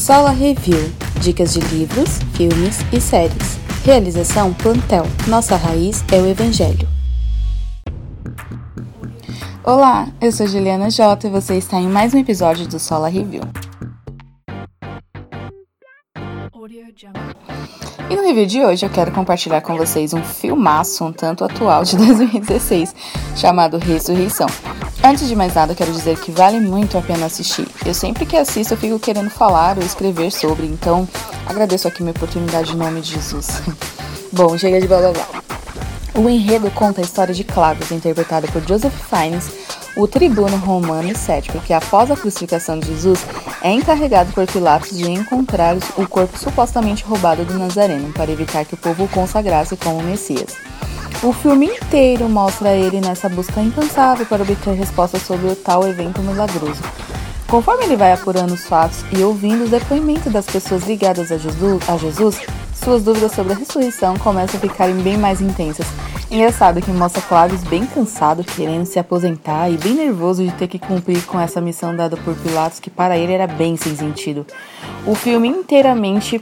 [0.00, 3.60] Sola Review Dicas de livros, filmes e séries.
[3.84, 5.04] Realização Plantel.
[5.28, 6.88] Nossa raiz é o Evangelho.
[9.62, 13.42] Olá, eu sou Juliana Jota e você está em mais um episódio do Sola Review.
[18.08, 21.82] E no review de hoje eu quero compartilhar com vocês um filmaço um tanto atual
[21.82, 22.94] de 2016
[23.34, 24.46] chamado Ressurreição.
[25.02, 27.66] Antes de mais nada, quero dizer que vale muito a pena assistir.
[27.84, 31.08] Eu sempre que assisto eu fico querendo falar ou escrever sobre, então
[31.44, 33.48] agradeço aqui minha oportunidade em nome de Jesus.
[34.30, 35.28] Bom, chega de blá blá blá.
[36.14, 39.50] O enredo conta a história de Cláudio, interpretado por Joseph Fiennes,
[39.96, 43.26] o tribuno romano cético, que após a crucificação de Jesus
[43.62, 48.74] é encarregado por Pilatos de encontrar o corpo supostamente roubado do Nazareno para evitar que
[48.74, 50.56] o povo o consagrasse como Messias.
[51.22, 56.22] O filme inteiro mostra ele nessa busca incansável para obter respostas sobre o tal evento
[56.22, 56.82] milagroso.
[57.46, 61.82] Conforme ele vai apurando os fatos e ouvindo os depoimentos das pessoas ligadas a Jesus,
[61.88, 62.40] a Jesus
[62.80, 65.86] suas dúvidas sobre a ressurreição começam a ficarem bem mais intensas.
[66.30, 70.78] Engraçado que mostra Claves bem cansado, querendo se aposentar e bem nervoso de ter que
[70.78, 74.46] cumprir com essa missão dada por Pilatos, que para ele era bem sem sentido.
[75.06, 76.40] O filme inteiramente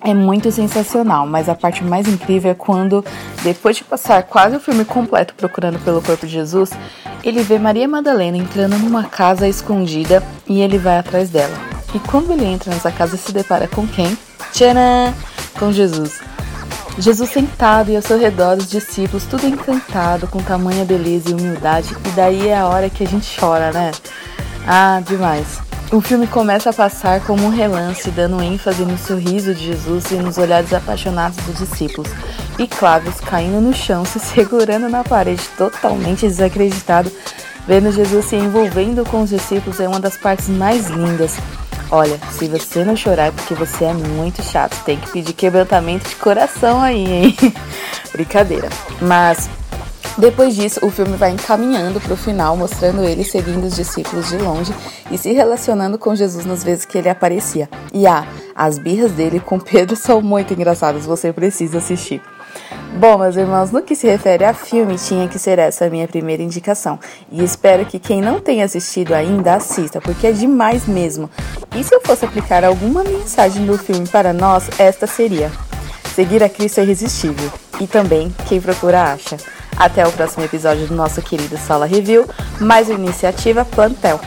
[0.00, 3.04] é muito sensacional, mas a parte mais incrível é quando,
[3.42, 6.70] depois de passar quase o filme completo procurando pelo corpo de Jesus,
[7.22, 11.54] ele vê Maria Madalena entrando numa casa escondida e ele vai atrás dela.
[11.94, 14.16] E quando ele entra nessa casa, se depara com quem?
[14.52, 15.39] Tcharam!
[15.60, 16.20] Com Jesus.
[16.98, 21.94] Jesus sentado e ao seu redor os discípulos, tudo encantado com tamanha beleza e humildade,
[22.06, 23.90] e daí é a hora que a gente chora, né?
[24.66, 25.58] Ah, demais.
[25.92, 30.14] O filme começa a passar como um relance, dando ênfase no sorriso de Jesus e
[30.14, 32.10] nos olhares apaixonados dos discípulos.
[32.58, 37.12] E Clávios caindo no chão, se segurando na parede, totalmente desacreditado,
[37.68, 41.36] vendo Jesus se envolvendo com os discípulos é uma das partes mais lindas.
[41.92, 44.80] Olha, se você não chorar é porque você é muito chato.
[44.84, 47.36] Tem que pedir quebrantamento de coração aí, hein?
[48.12, 48.68] Brincadeira.
[49.00, 49.50] Mas
[50.16, 54.36] depois disso, o filme vai encaminhando para o final, mostrando ele seguindo os discípulos de
[54.36, 54.72] longe
[55.10, 57.68] e se relacionando com Jesus nas vezes que ele aparecia.
[57.92, 62.20] E ah, as birras dele com Pedro são muito engraçadas, você precisa assistir.
[62.98, 66.08] Bom, meus irmãos, no que se refere a filme, tinha que ser essa a minha
[66.08, 66.98] primeira indicação.
[67.30, 71.30] E espero que quem não tenha assistido ainda assista, porque é demais mesmo.
[71.74, 75.50] E se eu fosse aplicar alguma mensagem do filme para nós, esta seria:
[76.14, 77.50] Seguir a Cristo é irresistível.
[77.80, 79.36] E também, quem procura acha.
[79.76, 82.26] Até o próximo episódio do nosso querido Sala Review,
[82.60, 84.20] mais uma iniciativa Plantel.